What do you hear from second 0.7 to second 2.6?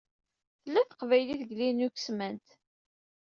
teqbaylit deg Linux Mint.